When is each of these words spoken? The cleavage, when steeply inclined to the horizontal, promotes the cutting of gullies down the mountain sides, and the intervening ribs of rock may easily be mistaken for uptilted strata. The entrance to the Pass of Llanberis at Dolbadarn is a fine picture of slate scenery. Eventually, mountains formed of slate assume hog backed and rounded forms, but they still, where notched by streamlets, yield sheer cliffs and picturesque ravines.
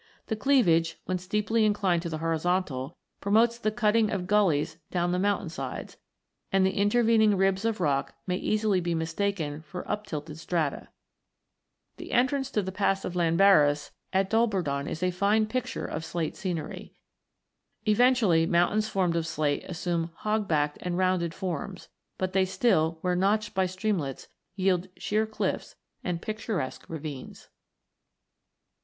The 0.25 0.35
cleavage, 0.35 0.97
when 1.05 1.19
steeply 1.19 1.63
inclined 1.63 2.01
to 2.01 2.09
the 2.09 2.17
horizontal, 2.17 2.97
promotes 3.19 3.59
the 3.59 3.69
cutting 3.69 4.09
of 4.09 4.25
gullies 4.25 4.77
down 4.89 5.11
the 5.11 5.19
mountain 5.19 5.49
sides, 5.49 5.95
and 6.51 6.65
the 6.65 6.71
intervening 6.75 7.37
ribs 7.37 7.65
of 7.65 7.79
rock 7.79 8.15
may 8.25 8.37
easily 8.37 8.79
be 8.81 8.95
mistaken 8.95 9.61
for 9.61 9.87
uptilted 9.87 10.39
strata. 10.39 10.87
The 11.97 12.13
entrance 12.13 12.49
to 12.49 12.63
the 12.63 12.71
Pass 12.71 13.05
of 13.05 13.13
Llanberis 13.15 13.91
at 14.11 14.27
Dolbadarn 14.27 14.87
is 14.89 15.03
a 15.03 15.11
fine 15.11 15.45
picture 15.45 15.85
of 15.85 16.03
slate 16.03 16.35
scenery. 16.35 16.95
Eventually, 17.85 18.47
mountains 18.47 18.89
formed 18.89 19.15
of 19.15 19.27
slate 19.27 19.63
assume 19.65 20.09
hog 20.15 20.47
backed 20.47 20.79
and 20.81 20.97
rounded 20.97 21.31
forms, 21.35 21.89
but 22.17 22.33
they 22.33 22.45
still, 22.45 22.97
where 23.01 23.15
notched 23.15 23.53
by 23.53 23.67
streamlets, 23.67 24.29
yield 24.55 24.87
sheer 24.97 25.27
cliffs 25.27 25.75
and 26.03 26.23
picturesque 26.23 26.85
ravines. 26.89 27.49